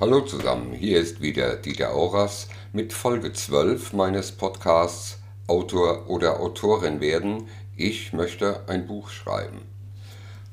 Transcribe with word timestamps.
Hallo 0.00 0.20
zusammen, 0.20 0.74
hier 0.74 1.00
ist 1.00 1.20
wieder 1.20 1.56
Dieter 1.56 1.92
Auras 1.92 2.46
mit 2.72 2.92
Folge 2.92 3.32
12 3.32 3.94
meines 3.94 4.30
Podcasts 4.30 5.18
Autor 5.48 6.08
oder 6.08 6.38
Autorin 6.38 7.00
werden. 7.00 7.48
Ich 7.76 8.12
möchte 8.12 8.60
ein 8.68 8.86
Buch 8.86 9.10
schreiben. 9.10 9.62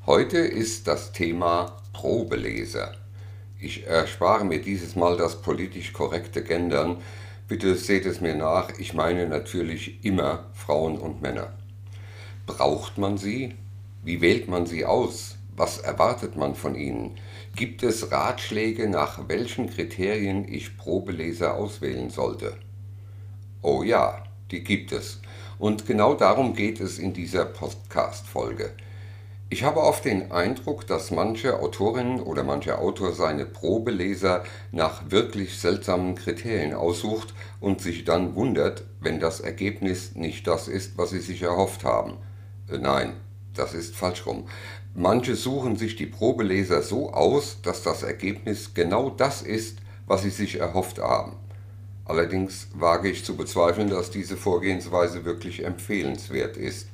Heute 0.04 0.38
ist 0.38 0.88
das 0.88 1.12
Thema 1.12 1.76
Probeleser. 1.92 2.96
Ich 3.60 3.86
erspare 3.86 4.44
mir 4.44 4.60
dieses 4.60 4.96
Mal 4.96 5.16
das 5.16 5.40
politisch 5.40 5.92
korrekte 5.92 6.42
Gendern. 6.42 6.96
Bitte 7.46 7.76
seht 7.76 8.04
es 8.04 8.20
mir 8.20 8.34
nach, 8.34 8.76
ich 8.80 8.94
meine 8.94 9.28
natürlich 9.28 10.04
immer 10.04 10.46
Frauen 10.54 10.98
und 10.98 11.22
Männer. 11.22 11.52
Braucht 12.46 12.98
man 12.98 13.16
sie? 13.16 13.54
Wie 14.02 14.20
wählt 14.20 14.48
man 14.48 14.66
sie 14.66 14.84
aus? 14.84 15.36
Was 15.54 15.78
erwartet 15.78 16.34
man 16.34 16.56
von 16.56 16.74
ihnen? 16.74 17.16
Gibt 17.56 17.82
es 17.82 18.12
Ratschläge, 18.12 18.86
nach 18.86 19.28
welchen 19.28 19.70
Kriterien 19.70 20.46
ich 20.46 20.76
Probeleser 20.76 21.54
auswählen 21.54 22.10
sollte? 22.10 22.52
Oh 23.62 23.82
ja, 23.82 24.24
die 24.50 24.62
gibt 24.62 24.92
es. 24.92 25.22
Und 25.58 25.86
genau 25.86 26.12
darum 26.12 26.52
geht 26.52 26.80
es 26.80 26.98
in 26.98 27.14
dieser 27.14 27.46
Podcast-Folge. 27.46 28.72
Ich 29.48 29.64
habe 29.64 29.80
oft 29.80 30.04
den 30.04 30.32
Eindruck, 30.32 30.86
dass 30.86 31.10
manche 31.10 31.58
Autorinnen 31.58 32.20
oder 32.20 32.44
mancher 32.44 32.78
Autor 32.78 33.14
seine 33.14 33.46
Probeleser 33.46 34.44
nach 34.70 35.10
wirklich 35.10 35.58
seltsamen 35.58 36.14
Kriterien 36.14 36.74
aussucht 36.74 37.32
und 37.58 37.80
sich 37.80 38.04
dann 38.04 38.34
wundert, 38.34 38.84
wenn 39.00 39.18
das 39.18 39.40
Ergebnis 39.40 40.14
nicht 40.14 40.46
das 40.46 40.68
ist, 40.68 40.98
was 40.98 41.08
sie 41.08 41.20
sich 41.20 41.40
erhofft 41.40 41.84
haben. 41.84 42.18
Äh, 42.70 42.76
nein, 42.76 43.14
das 43.54 43.72
ist 43.72 43.96
falsch 43.96 44.26
rum. 44.26 44.46
Manche 44.98 45.36
suchen 45.36 45.76
sich 45.76 45.94
die 45.96 46.06
Probeleser 46.06 46.80
so 46.80 47.12
aus, 47.12 47.58
dass 47.60 47.82
das 47.82 48.02
Ergebnis 48.02 48.72
genau 48.72 49.10
das 49.10 49.42
ist, 49.42 49.76
was 50.06 50.22
sie 50.22 50.30
sich 50.30 50.58
erhofft 50.58 50.98
haben. 51.00 51.36
Allerdings 52.06 52.68
wage 52.72 53.10
ich 53.10 53.22
zu 53.22 53.36
bezweifeln, 53.36 53.90
dass 53.90 54.10
diese 54.10 54.38
Vorgehensweise 54.38 55.26
wirklich 55.26 55.62
empfehlenswert 55.66 56.56
ist. 56.56 56.88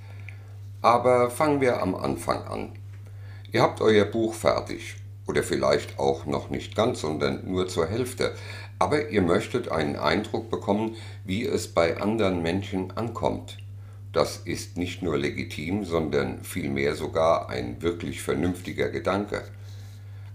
Aber 0.80 1.30
fangen 1.30 1.60
wir 1.60 1.80
am 1.80 1.94
Anfang 1.94 2.42
an. 2.42 2.72
Ihr 3.52 3.62
habt 3.62 3.80
euer 3.80 4.06
Buch 4.06 4.34
fertig. 4.34 4.96
Oder 5.28 5.44
vielleicht 5.44 6.00
auch 6.00 6.26
noch 6.26 6.50
nicht 6.50 6.74
ganz, 6.74 7.02
sondern 7.02 7.48
nur 7.48 7.68
zur 7.68 7.86
Hälfte. 7.86 8.34
Aber 8.80 9.10
ihr 9.10 9.22
möchtet 9.22 9.70
einen 9.70 9.94
Eindruck 9.94 10.50
bekommen, 10.50 10.96
wie 11.24 11.44
es 11.46 11.68
bei 11.68 11.98
anderen 11.98 12.42
Menschen 12.42 12.90
ankommt. 12.96 13.58
Das 14.12 14.36
ist 14.36 14.76
nicht 14.76 15.02
nur 15.02 15.16
legitim, 15.16 15.84
sondern 15.84 16.44
vielmehr 16.44 16.94
sogar 16.94 17.48
ein 17.48 17.80
wirklich 17.80 18.22
vernünftiger 18.22 18.90
Gedanke. 18.90 19.44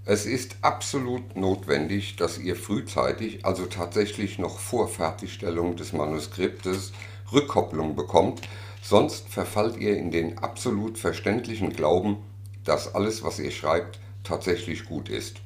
Es 0.06 0.26
ist 0.26 0.56
absolut 0.62 1.36
notwendig, 1.36 2.16
dass 2.16 2.40
ihr 2.40 2.56
frühzeitig, 2.56 3.46
also 3.46 3.66
tatsächlich 3.66 4.40
noch 4.40 4.60
vor 4.60 4.88
Fertigstellung 4.88 5.76
des 5.76 5.94
Manuskriptes, 5.94 6.94
Rückkopplung 7.32 7.96
bekommt, 7.96 8.42
Sonst 8.90 9.28
verfallt 9.28 9.76
ihr 9.76 9.98
in 9.98 10.12
den 10.12 10.38
absolut 10.38 10.98
verständlichen 10.98 11.74
Glauben, 11.74 12.20
dass 12.64 12.96
alles, 12.96 13.22
was 13.22 13.38
ihr 13.38 13.52
schreibt, 13.52 14.00
tatsächlich 14.24 14.86
gut 14.86 15.10
ist. 15.10 15.42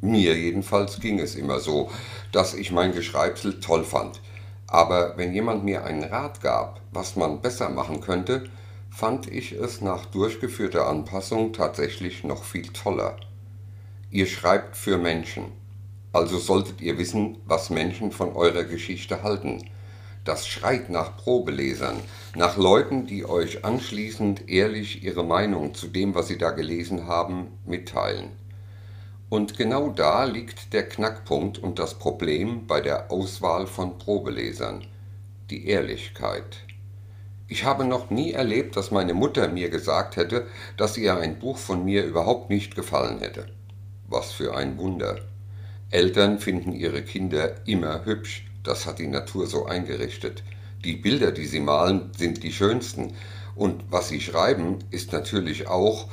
Mir 0.00 0.38
jedenfalls 0.38 1.00
ging 1.00 1.18
es 1.18 1.34
immer 1.34 1.58
so, 1.58 1.90
dass 2.30 2.54
ich 2.54 2.70
mein 2.70 2.92
Geschreibsel 2.92 3.58
toll 3.58 3.82
fand. 3.82 4.20
Aber 4.68 5.16
wenn 5.16 5.34
jemand 5.34 5.64
mir 5.64 5.82
einen 5.82 6.04
Rat 6.04 6.40
gab, 6.40 6.80
was 6.94 7.16
man 7.16 7.42
besser 7.42 7.68
machen 7.68 8.00
könnte, 8.00 8.44
fand 8.90 9.26
ich 9.26 9.52
es 9.52 9.80
nach 9.80 10.06
durchgeführter 10.06 10.86
Anpassung 10.86 11.52
tatsächlich 11.52 12.22
noch 12.22 12.44
viel 12.44 12.68
toller. 12.68 13.16
Ihr 14.10 14.26
schreibt 14.26 14.76
für 14.76 14.96
Menschen, 14.96 15.46
also 16.12 16.38
solltet 16.38 16.80
ihr 16.80 16.96
wissen, 16.96 17.38
was 17.44 17.70
Menschen 17.70 18.12
von 18.12 18.36
eurer 18.36 18.62
Geschichte 18.62 19.24
halten. 19.24 19.68
Das 20.24 20.46
schreit 20.46 20.88
nach 20.88 21.16
Probelesern, 21.16 21.96
nach 22.36 22.56
Leuten, 22.56 23.06
die 23.06 23.26
euch 23.26 23.64
anschließend 23.64 24.48
ehrlich 24.48 25.02
ihre 25.02 25.24
Meinung 25.24 25.74
zu 25.74 25.88
dem, 25.88 26.14
was 26.14 26.28
sie 26.28 26.38
da 26.38 26.52
gelesen 26.52 27.08
haben, 27.08 27.48
mitteilen. 27.66 28.30
Und 29.28 29.58
genau 29.58 29.88
da 29.88 30.22
liegt 30.22 30.72
der 30.72 30.88
Knackpunkt 30.88 31.58
und 31.58 31.80
das 31.80 31.94
Problem 31.98 32.68
bei 32.68 32.80
der 32.80 33.10
Auswahl 33.10 33.66
von 33.66 33.98
Probelesern, 33.98 34.86
die 35.50 35.66
Ehrlichkeit. 35.66 36.58
Ich 37.46 37.64
habe 37.64 37.84
noch 37.84 38.08
nie 38.08 38.32
erlebt, 38.32 38.76
dass 38.76 38.90
meine 38.90 39.12
Mutter 39.12 39.48
mir 39.48 39.68
gesagt 39.68 40.16
hätte, 40.16 40.46
dass 40.78 40.96
ihr 40.96 41.16
ein 41.18 41.38
Buch 41.38 41.58
von 41.58 41.84
mir 41.84 42.04
überhaupt 42.04 42.48
nicht 42.48 42.74
gefallen 42.74 43.18
hätte. 43.18 43.46
Was 44.08 44.32
für 44.32 44.56
ein 44.56 44.78
Wunder. 44.78 45.20
Eltern 45.90 46.38
finden 46.38 46.72
ihre 46.72 47.02
Kinder 47.02 47.54
immer 47.66 48.04
hübsch, 48.06 48.46
das 48.62 48.86
hat 48.86 48.98
die 48.98 49.08
Natur 49.08 49.46
so 49.46 49.66
eingerichtet. 49.66 50.42
Die 50.84 50.96
Bilder, 50.96 51.32
die 51.32 51.46
sie 51.46 51.60
malen, 51.60 52.12
sind 52.16 52.42
die 52.42 52.52
schönsten. 52.52 53.14
Und 53.54 53.84
was 53.90 54.08
sie 54.08 54.20
schreiben, 54.20 54.78
ist 54.90 55.12
natürlich 55.12 55.68
auch 55.68 56.08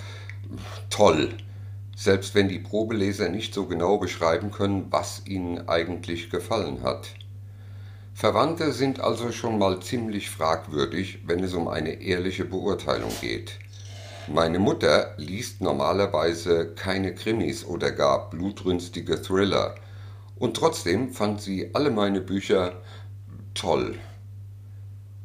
toll. 0.90 1.34
Selbst 1.96 2.36
wenn 2.36 2.50
die 2.50 2.60
Probeleser 2.60 3.30
nicht 3.30 3.54
so 3.54 3.66
genau 3.66 3.98
beschreiben 3.98 4.52
können, 4.52 4.88
was 4.90 5.26
ihnen 5.26 5.70
eigentlich 5.70 6.30
gefallen 6.30 6.84
hat. 6.84 7.14
Verwandte 8.22 8.72
sind 8.72 9.00
also 9.00 9.32
schon 9.32 9.58
mal 9.58 9.80
ziemlich 9.80 10.30
fragwürdig, 10.30 11.24
wenn 11.26 11.44
es 11.44 11.56
um 11.56 11.68
eine 11.68 12.04
ehrliche 12.04 12.46
Beurteilung 12.46 13.10
geht. 13.20 13.58
Meine 14.28 14.60
Mutter 14.60 15.16
liest 15.18 15.60
normalerweise 15.60 16.68
keine 16.76 17.16
Krimis 17.16 17.66
oder 17.66 17.90
gar 17.90 18.30
blutrünstige 18.30 19.20
Thriller. 19.24 19.74
Und 20.38 20.56
trotzdem 20.56 21.10
fand 21.10 21.42
sie 21.42 21.72
alle 21.74 21.90
meine 21.90 22.22
Bücher 22.22 22.84
toll. 23.56 23.98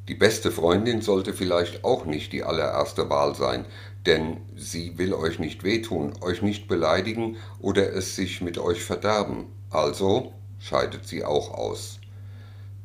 Die 0.09 0.15
beste 0.15 0.51
Freundin 0.51 1.03
sollte 1.03 1.35
vielleicht 1.35 1.85
auch 1.85 2.07
nicht 2.07 2.33
die 2.33 2.45
allererste 2.45 3.11
Wahl 3.11 3.35
sein, 3.35 3.67
denn 4.07 4.39
sie 4.57 4.97
will 4.97 5.13
euch 5.13 5.39
nicht 5.39 5.65
wehtun, 5.65 6.15
euch 6.23 6.41
nicht 6.41 6.67
beleidigen 6.67 7.37
oder 7.61 7.93
es 7.93 8.17
sich 8.17 8.41
mit 8.41 8.57
euch 8.57 8.83
verderben. 8.83 9.49
Also 9.69 10.33
scheidet 10.59 11.07
sie 11.07 11.27
auch 11.27 11.51
aus. 11.53 12.01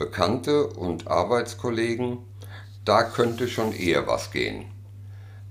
Bekannte 0.01 0.65
und 0.65 1.07
Arbeitskollegen, 1.07 2.17
da 2.85 3.03
könnte 3.03 3.47
schon 3.47 3.71
eher 3.71 4.07
was 4.07 4.31
gehen. 4.31 4.65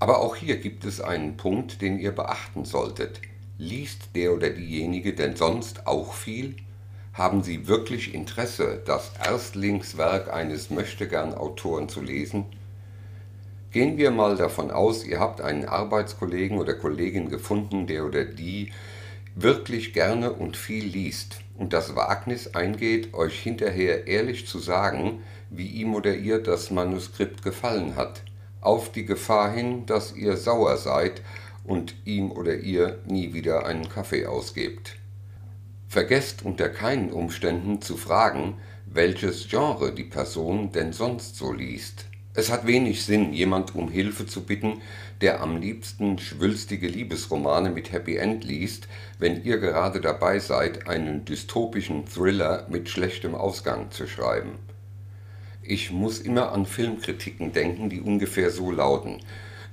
Aber 0.01 0.19
auch 0.19 0.35
hier 0.35 0.57
gibt 0.57 0.85
es 0.85 1.01
einen 1.01 1.37
Punkt, 1.37 1.81
den 1.81 2.01
ihr 2.01 2.11
beachten 2.11 2.65
solltet. 2.65 3.21
Liest 3.59 4.17
der 4.17 4.35
oder 4.35 4.51
diejenige 4.51 5.15
denn 5.15 5.37
sonst 5.37 5.87
auch 5.87 6.15
viel? 6.15 6.57
Haben 7.13 7.45
Sie 7.45 7.69
wirklich 7.69 8.13
Interesse, 8.13 8.83
das 8.85 9.13
Erstlingswerk 9.25 10.33
eines 10.33 10.69
Möchtegern-Autoren 10.69 11.89
zu 11.89 12.01
lesen? 12.01 12.47
Gehen 13.71 13.99
wir 13.99 14.11
mal 14.11 14.35
davon 14.35 14.73
aus, 14.73 15.05
ihr 15.05 15.21
habt 15.21 15.41
einen 15.41 15.65
Arbeitskollegen 15.65 16.59
oder 16.59 16.75
Kollegin 16.75 17.29
gefunden, 17.29 17.87
der 17.87 18.05
oder 18.05 18.25
die 18.25 18.73
wirklich 19.35 19.93
gerne 19.93 20.33
und 20.33 20.57
viel 20.57 20.85
liest 20.85 21.41
und 21.57 21.73
das 21.73 21.95
Wagnis 21.95 22.55
eingeht, 22.55 23.15
euch 23.15 23.39
hinterher 23.39 24.07
ehrlich 24.07 24.47
zu 24.47 24.59
sagen, 24.59 25.23
wie 25.51 25.69
ihm 25.69 25.95
oder 25.95 26.15
ihr 26.15 26.43
das 26.43 26.71
Manuskript 26.71 27.43
gefallen 27.43 27.97
hat, 27.97 28.23
auf 28.61 28.93
die 28.93 29.05
Gefahr 29.05 29.53
hin, 29.53 29.87
dass 29.87 30.15
ihr 30.15 30.37
sauer 30.37 30.77
seid 30.77 31.23
und 31.65 31.95
ihm 32.05 32.31
oder 32.31 32.57
ihr 32.57 32.99
nie 33.07 33.33
wieder 33.33 33.67
einen 33.67 33.89
Kaffee 33.89 34.27
ausgebt. 34.27 34.97
Vergesst 35.89 36.45
unter 36.45 36.69
keinen 36.69 37.13
Umständen 37.13 37.83
zu 37.83 37.97
fragen, 37.97 38.59
welches 38.87 39.49
Genre 39.49 39.93
die 39.93 40.05
Person 40.05 40.73
denn 40.73 40.93
sonst 40.93 41.37
so 41.37 41.53
liest. 41.53 42.07
Es 42.33 42.49
hat 42.49 42.65
wenig 42.65 43.05
Sinn, 43.05 43.33
jemand 43.33 43.75
um 43.75 43.91
Hilfe 43.91 44.25
zu 44.25 44.45
bitten, 44.45 44.83
der 45.21 45.41
am 45.41 45.57
liebsten 45.57 46.17
schwülstige 46.17 46.87
Liebesromane 46.87 47.71
mit 47.71 47.91
Happy 47.91 48.17
End 48.17 48.45
liest, 48.45 48.87
wenn 49.19 49.43
ihr 49.43 49.59
gerade 49.59 50.01
dabei 50.01 50.39
seid, 50.39 50.87
einen 50.87 51.25
dystopischen 51.25 52.07
Thriller 52.07 52.67
mit 52.71 52.89
schlechtem 52.89 53.35
Ausgang 53.35 53.91
zu 53.91 54.07
schreiben. 54.07 54.53
Ich 55.61 55.91
muss 55.91 56.21
immer 56.21 56.53
an 56.53 56.67
Filmkritiken 56.67 57.53
denken, 57.53 57.91
die 57.91 58.01
ungefähr 58.01 58.51
so 58.51 58.71
lauten. 58.71 59.19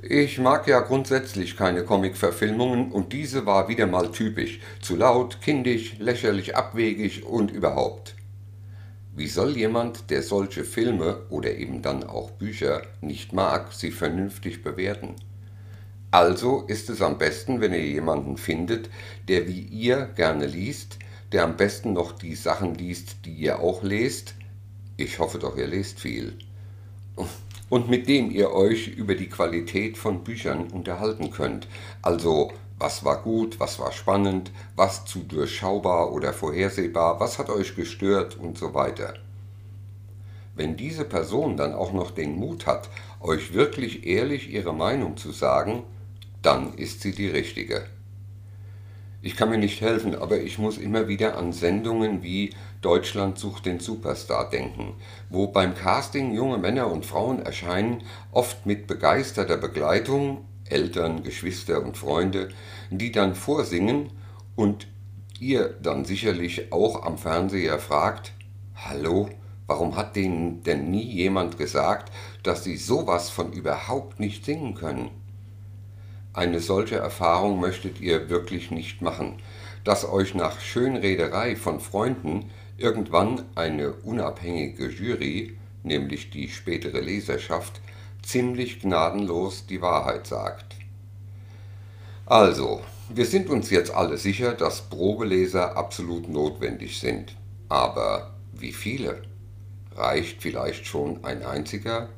Ich 0.02 0.40
mag 0.40 0.68
ja 0.68 0.80
grundsätzlich 0.80 1.58
keine 1.58 1.84
Comic-Verfilmungen 1.84 2.92
und 2.92 3.14
diese 3.14 3.46
war 3.46 3.68
wieder 3.70 3.86
mal 3.86 4.12
typisch. 4.12 4.60
Zu 4.82 4.96
laut, 4.96 5.42
kindisch, 5.42 5.98
lächerlich 6.00 6.56
abwegig 6.56 7.24
und 7.24 7.52
überhaupt. 7.52 8.17
Wie 9.18 9.28
soll 9.28 9.58
jemand, 9.58 10.12
der 10.12 10.22
solche 10.22 10.64
Filme 10.64 11.24
oder 11.32 11.56
eben 11.56 11.82
dann 11.82 12.04
auch 12.04 12.30
Bücher 12.30 12.84
nicht 13.02 13.34
mag, 13.34 13.74
sie 13.74 13.90
vernünftig 13.90 14.62
bewerten? 14.62 15.16
Also 16.12 16.66
ist 16.68 16.92
es 16.92 17.02
am 17.02 17.18
besten, 17.18 17.60
wenn 17.60 17.74
ihr 17.74 17.84
jemanden 17.84 18.38
findet, 18.38 18.92
der 19.28 19.48
wie 19.48 19.62
ihr 19.62 20.06
gerne 20.16 20.46
liest, 20.46 21.00
der 21.32 21.46
am 21.46 21.58
besten 21.58 21.94
noch 21.94 22.12
die 22.12 22.36
Sachen 22.36 22.76
liest, 22.76 23.26
die 23.26 23.34
ihr 23.34 23.60
auch 23.60 23.82
lest. 23.82 24.36
Ich 24.98 25.18
hoffe 25.18 25.40
doch, 25.40 25.58
ihr 25.58 25.68
lest 25.68 26.00
viel 26.00 26.38
und 27.70 27.90
mit 27.90 28.08
dem 28.08 28.32
ihr 28.32 28.52
euch 28.52 28.88
über 28.88 29.16
die 29.16 29.30
Qualität 29.30 29.98
von 29.98 30.24
Büchern 30.24 30.68
unterhalten 30.68 31.32
könnt. 31.32 31.68
Also 32.02 32.54
was 32.80 33.04
war 33.04 33.24
gut, 33.24 33.60
was 33.60 33.80
war 33.80 33.92
spannend, 33.92 34.52
was 34.76 35.06
zu 35.06 35.20
durchschaubar 35.20 36.12
oder 36.12 36.34
vorhersehbar, 36.34 37.20
was 37.20 37.40
hat 37.40 37.50
euch 37.50 37.76
gestört 37.76 38.38
und 38.38 38.58
so 38.58 38.74
weiter. 38.74 39.16
Wenn 40.56 40.76
diese 40.78 41.06
Person 41.06 41.58
dann 41.58 41.74
auch 41.74 41.94
noch 41.94 42.12
den 42.12 42.36
Mut 42.36 42.66
hat, 42.66 42.90
euch 43.20 43.54
wirklich 43.54 44.06
ehrlich 44.06 44.50
ihre 44.50 44.74
Meinung 44.74 45.18
zu 45.18 45.32
sagen, 45.32 45.84
dann 46.42 46.74
ist 46.76 47.02
sie 47.02 47.14
die 47.14 47.28
richtige. 47.28 47.86
Ich 49.22 49.36
kann 49.36 49.50
mir 49.50 49.58
nicht 49.58 49.82
helfen, 49.82 50.16
aber 50.16 50.40
ich 50.40 50.60
muss 50.60 50.78
immer 50.78 51.08
wieder 51.08 51.38
an 51.38 51.52
Sendungen 51.52 52.22
wie 52.22 52.52
Deutschland 52.82 53.40
sucht 53.40 53.66
den 53.66 53.80
Superstar 53.80 54.50
denken, 54.50 54.94
wo 55.30 55.48
beim 55.48 55.74
Casting 55.74 56.34
junge 56.34 56.60
Männer 56.60 56.92
und 56.92 57.06
Frauen 57.06 57.42
erscheinen, 57.42 58.04
oft 58.32 58.66
mit 58.68 58.86
begeisterter 58.86 59.58
Begleitung, 59.58 60.46
Eltern, 60.70 61.24
Geschwister 61.24 61.84
und 61.84 61.98
Freunde, 61.98 62.50
die 62.90 63.12
dann 63.12 63.36
vorsingen 63.36 64.12
und 64.56 64.88
ihr 65.40 65.76
dann 65.82 66.06
sicherlich 66.06 66.72
auch 66.72 67.04
am 67.04 67.18
Fernseher 67.18 67.80
fragt, 67.80 68.34
Hallo, 68.76 69.30
warum 69.66 69.96
hat 69.96 70.16
denen 70.16 70.64
denn 70.64 70.92
nie 70.92 71.04
jemand 71.04 71.58
gesagt, 71.58 72.12
dass 72.44 72.64
sie 72.64 72.78
sowas 72.78 73.30
von 73.30 73.54
überhaupt 73.54 74.20
nicht 74.20 74.46
singen 74.46 74.76
können? 74.76 75.10
Eine 76.34 76.60
solche 76.60 76.98
Erfahrung 76.98 77.60
möchtet 77.60 78.00
ihr 78.00 78.30
wirklich 78.30 78.70
nicht 78.70 79.02
machen, 79.02 79.38
dass 79.84 80.08
euch 80.08 80.36
nach 80.36 80.60
Schönrederei 80.60 81.56
von 81.56 81.80
Freunden 81.80 82.52
irgendwann 82.78 83.44
eine 83.56 83.94
unabhängige 83.94 84.90
Jury, 84.90 85.58
nämlich 85.84 86.30
die 86.30 86.50
spätere 86.50 87.00
Leserschaft, 87.00 87.82
ziemlich 88.24 88.82
gnadenlos 88.82 89.66
die 89.66 89.82
Wahrheit 89.82 90.28
sagt. 90.28 90.76
Also, 92.26 92.82
wir 93.10 93.26
sind 93.26 93.50
uns 93.50 93.70
jetzt 93.70 93.92
alle 93.92 94.18
sicher, 94.18 94.54
dass 94.54 94.90
Probeleser 94.90 95.78
absolut 95.78 96.28
notwendig 96.28 97.00
sind. 97.00 97.36
Aber 97.70 98.34
wie 98.52 98.74
viele? 98.74 99.22
Reicht 99.96 100.42
vielleicht 100.42 100.86
schon 100.86 101.24
ein 101.24 101.44
einziger? 101.44 102.10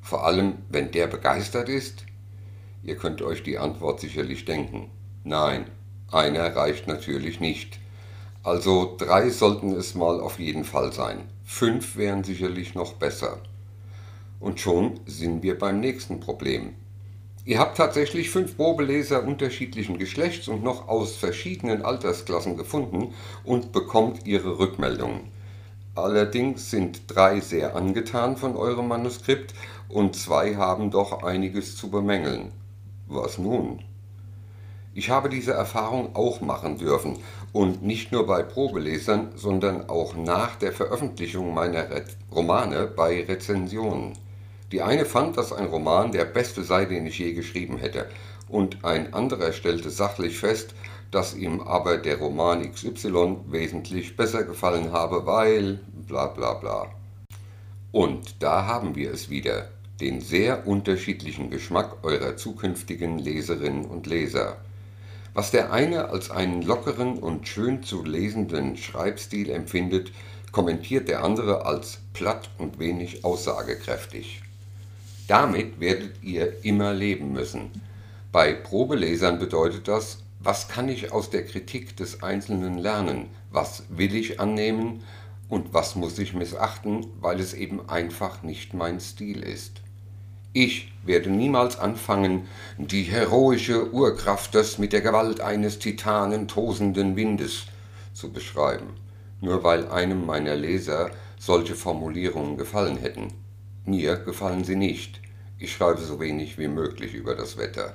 Vor 0.00 0.24
allem, 0.24 0.54
wenn 0.70 0.90
der 0.90 1.06
begeistert 1.06 1.68
ist? 1.68 2.04
Ihr 2.82 2.96
könnt 2.96 3.20
euch 3.20 3.42
die 3.42 3.58
Antwort 3.58 4.00
sicherlich 4.00 4.44
denken. 4.46 4.90
Nein, 5.24 5.66
einer 6.10 6.56
reicht 6.56 6.88
natürlich 6.88 7.40
nicht. 7.40 7.78
Also 8.42 8.96
drei 8.96 9.28
sollten 9.28 9.72
es 9.72 9.94
mal 9.94 10.20
auf 10.20 10.38
jeden 10.38 10.64
Fall 10.64 10.92
sein. 10.92 11.28
Fünf 11.44 11.96
wären 11.96 12.24
sicherlich 12.24 12.74
noch 12.74 12.94
besser. 12.94 13.42
Und 14.40 14.60
schon 14.60 15.00
sind 15.06 15.42
wir 15.42 15.58
beim 15.58 15.80
nächsten 15.80 16.20
Problem. 16.20 16.74
Ihr 17.44 17.58
habt 17.58 17.78
tatsächlich 17.78 18.30
fünf 18.30 18.56
Probeleser 18.56 19.24
unterschiedlichen 19.24 19.98
Geschlechts 19.98 20.48
und 20.48 20.62
noch 20.62 20.86
aus 20.86 21.16
verschiedenen 21.16 21.82
Altersklassen 21.82 22.56
gefunden 22.56 23.14
und 23.42 23.72
bekommt 23.72 24.26
ihre 24.26 24.58
Rückmeldungen. 24.58 25.20
Allerdings 25.94 26.70
sind 26.70 27.02
drei 27.08 27.40
sehr 27.40 27.74
angetan 27.74 28.36
von 28.36 28.54
eurem 28.54 28.88
Manuskript 28.88 29.54
und 29.88 30.14
zwei 30.14 30.56
haben 30.56 30.90
doch 30.90 31.22
einiges 31.22 31.76
zu 31.76 31.90
bemängeln. 31.90 32.52
Was 33.06 33.38
nun? 33.38 33.82
Ich 34.94 35.10
habe 35.10 35.28
diese 35.28 35.52
Erfahrung 35.52 36.14
auch 36.14 36.40
machen 36.40 36.76
dürfen 36.76 37.18
und 37.52 37.82
nicht 37.82 38.12
nur 38.12 38.26
bei 38.26 38.42
Probelesern, 38.42 39.30
sondern 39.36 39.88
auch 39.88 40.14
nach 40.14 40.56
der 40.56 40.72
Veröffentlichung 40.72 41.54
meiner 41.54 41.86
Romane 42.30 42.86
bei 42.86 43.24
Rezensionen. 43.24 44.12
Die 44.72 44.82
eine 44.82 45.06
fand, 45.06 45.36
dass 45.36 45.52
ein 45.52 45.66
Roman 45.66 46.12
der 46.12 46.26
beste 46.26 46.62
sei, 46.62 46.84
den 46.84 47.06
ich 47.06 47.18
je 47.18 47.32
geschrieben 47.32 47.78
hätte, 47.78 48.06
und 48.48 48.84
ein 48.84 49.14
anderer 49.14 49.52
stellte 49.52 49.90
sachlich 49.90 50.38
fest, 50.38 50.74
dass 51.10 51.34
ihm 51.34 51.60
aber 51.60 51.96
der 51.96 52.18
Roman 52.18 52.70
XY 52.70 53.36
wesentlich 53.46 54.16
besser 54.16 54.44
gefallen 54.44 54.92
habe, 54.92 55.24
weil 55.26 55.80
bla 56.06 56.26
bla 56.26 56.54
bla. 56.54 56.86
Und 57.92 58.42
da 58.42 58.66
haben 58.66 58.94
wir 58.94 59.12
es 59.12 59.30
wieder 59.30 59.70
den 60.00 60.20
sehr 60.20 60.66
unterschiedlichen 60.66 61.50
Geschmack 61.50 62.04
eurer 62.04 62.36
zukünftigen 62.36 63.18
Leserinnen 63.18 63.86
und 63.86 64.06
Leser. 64.06 64.58
Was 65.34 65.50
der 65.50 65.72
eine 65.72 66.10
als 66.10 66.30
einen 66.30 66.62
lockeren 66.62 67.18
und 67.18 67.48
schön 67.48 67.82
zu 67.82 68.04
lesenden 68.04 68.76
Schreibstil 68.76 69.50
empfindet, 69.50 70.12
kommentiert 70.52 71.08
der 71.08 71.24
andere 71.24 71.64
als 71.64 72.00
platt 72.12 72.50
und 72.58 72.78
wenig 72.78 73.24
aussagekräftig. 73.24 74.42
Damit 75.28 75.78
werdet 75.78 76.22
ihr 76.22 76.64
immer 76.64 76.94
leben 76.94 77.32
müssen. 77.32 77.70
Bei 78.32 78.54
Probelesern 78.54 79.38
bedeutet 79.38 79.86
das, 79.86 80.22
was 80.40 80.68
kann 80.68 80.88
ich 80.88 81.12
aus 81.12 81.28
der 81.28 81.44
Kritik 81.44 81.96
des 81.98 82.22
Einzelnen 82.22 82.78
lernen, 82.78 83.26
was 83.50 83.84
will 83.90 84.14
ich 84.14 84.40
annehmen 84.40 85.02
und 85.50 85.74
was 85.74 85.96
muss 85.96 86.18
ich 86.18 86.32
missachten, 86.32 87.06
weil 87.20 87.40
es 87.40 87.52
eben 87.52 87.90
einfach 87.90 88.42
nicht 88.42 88.72
mein 88.72 89.00
Stil 89.00 89.42
ist. 89.42 89.82
Ich 90.54 90.92
werde 91.04 91.28
niemals 91.28 91.78
anfangen, 91.78 92.48
die 92.78 93.02
heroische 93.02 93.92
Urkraft 93.92 94.54
des 94.54 94.78
mit 94.78 94.94
der 94.94 95.02
Gewalt 95.02 95.42
eines 95.42 95.78
Titanen 95.78 96.48
tosenden 96.48 97.16
Windes 97.16 97.66
zu 98.14 98.32
beschreiben, 98.32 98.94
nur 99.42 99.62
weil 99.62 99.88
einem 99.88 100.24
meiner 100.24 100.56
Leser 100.56 101.10
solche 101.38 101.74
Formulierungen 101.74 102.56
gefallen 102.56 102.96
hätten. 102.96 103.34
Mir 103.88 104.16
gefallen 104.16 104.64
sie 104.64 104.76
nicht. 104.76 105.18
Ich 105.58 105.72
schreibe 105.72 106.02
so 106.02 106.20
wenig 106.20 106.58
wie 106.58 106.68
möglich 106.68 107.14
über 107.14 107.34
das 107.34 107.56
Wetter. 107.56 107.94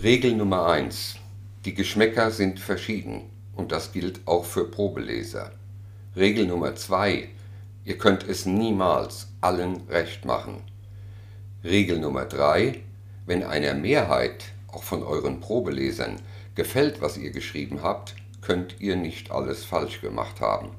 Regel 0.00 0.36
Nummer 0.36 0.66
1. 0.68 1.16
Die 1.64 1.74
Geschmäcker 1.74 2.30
sind 2.30 2.60
verschieden 2.60 3.22
und 3.56 3.72
das 3.72 3.90
gilt 3.90 4.20
auch 4.24 4.44
für 4.44 4.70
Probeleser. 4.70 5.50
Regel 6.14 6.46
Nummer 6.46 6.76
2. 6.76 7.28
Ihr 7.84 7.98
könnt 7.98 8.22
es 8.22 8.46
niemals 8.46 9.26
allen 9.40 9.80
recht 9.88 10.24
machen. 10.24 10.62
Regel 11.64 11.98
Nummer 11.98 12.24
3. 12.26 12.78
Wenn 13.26 13.42
einer 13.42 13.74
Mehrheit, 13.74 14.44
auch 14.68 14.84
von 14.84 15.02
euren 15.02 15.40
Probelesern, 15.40 16.20
gefällt, 16.54 17.00
was 17.00 17.16
ihr 17.16 17.32
geschrieben 17.32 17.82
habt, 17.82 18.14
könnt 18.42 18.76
ihr 18.78 18.94
nicht 18.94 19.32
alles 19.32 19.64
falsch 19.64 20.00
gemacht 20.00 20.40
haben. 20.40 20.70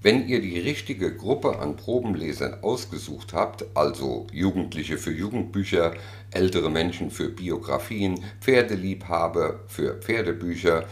Wenn 0.00 0.28
ihr 0.28 0.40
die 0.40 0.60
richtige 0.60 1.12
Gruppe 1.12 1.58
an 1.58 1.74
Probenlesern 1.74 2.62
ausgesucht 2.62 3.32
habt, 3.32 3.64
also 3.74 4.28
Jugendliche 4.32 4.96
für 4.96 5.10
Jugendbücher, 5.10 5.92
ältere 6.30 6.70
Menschen 6.70 7.10
für 7.10 7.30
Biografien, 7.30 8.22
Pferdeliebhaber 8.40 9.58
für 9.66 9.94
Pferdebücher, 9.94 10.86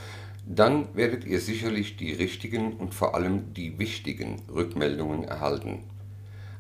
dann 0.45 0.89
werdet 0.95 1.25
ihr 1.25 1.41
sicherlich 1.41 1.97
die 1.97 2.13
richtigen 2.15 2.73
und 2.73 2.95
vor 2.95 3.15
allem 3.15 3.55
die 3.55 3.79
wichtigen 3.79 4.43
Rückmeldungen 4.53 5.23
erhalten. 5.23 5.85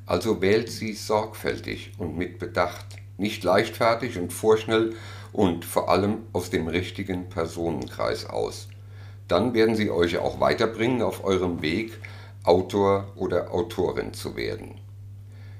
Also 0.06 0.40
wählt 0.40 0.70
sie 0.70 0.92
sorgfältig 0.92 1.94
und 1.98 2.16
mit 2.16 2.38
Bedacht, 2.38 2.86
nicht 3.18 3.42
leichtfertig 3.42 4.18
und 4.18 4.32
vorschnell 4.32 4.94
und 5.32 5.64
vor 5.64 5.88
allem 5.88 6.18
aus 6.32 6.50
dem 6.50 6.68
richtigen 6.68 7.28
Personenkreis 7.28 8.24
aus. 8.24 8.68
Dann 9.26 9.52
werden 9.52 9.74
sie 9.74 9.90
euch 9.90 10.18
auch 10.18 10.38
weiterbringen 10.38 11.02
auf 11.02 11.24
eurem 11.24 11.60
Weg, 11.60 11.98
Autor 12.46 13.12
oder 13.16 13.52
Autorin 13.52 14.14
zu 14.14 14.36
werden. 14.36 14.80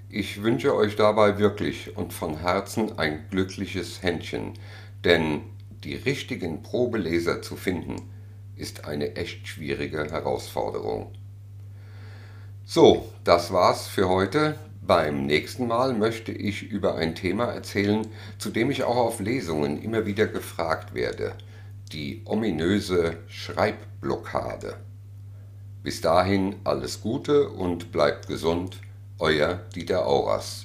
Ich 0.09 0.43
wünsche 0.43 0.75
euch 0.75 0.97
dabei 0.97 1.39
wirklich 1.39 1.97
und 1.97 2.13
von 2.13 2.39
Herzen 2.39 2.99
ein 2.99 3.27
glückliches 3.29 4.03
Händchen, 4.03 4.55
denn 5.05 5.43
die 5.83 5.95
richtigen 5.95 6.63
Probeleser 6.63 7.43
zu 7.43 7.57
finden, 7.57 7.97
ist 8.55 8.85
eine 8.85 9.17
echt 9.17 9.47
schwierige 9.49 10.11
Herausforderung. 10.11 11.13
So, 12.65 13.13
das 13.25 13.53
war's 13.53 13.87
für 13.87 14.09
heute. 14.09 14.57
Beim 14.81 15.27
nächsten 15.27 15.67
Mal 15.67 15.93
möchte 15.93 16.33
ich 16.33 16.63
über 16.63 16.95
ein 16.95 17.15
Thema 17.17 17.47
erzählen, 17.47 18.07
zu 18.39 18.51
dem 18.51 18.71
ich 18.71 18.85
auch 18.85 18.97
auf 18.97 19.21
Lesungen 19.21 19.83
immer 19.83 20.07
wieder 20.07 20.27
gefragt 20.27 20.95
werde. 20.95 21.35
Die 21.93 22.23
ominöse 22.25 23.19
Schreibblockade. 23.27 24.86
Bis 25.87 26.01
dahin 26.01 26.57
alles 26.65 27.01
Gute 27.01 27.49
und 27.49 27.93
bleibt 27.93 28.27
gesund. 28.27 28.81
Euer 29.21 29.61
Dieter 29.73 30.05
Auras. 30.05 30.65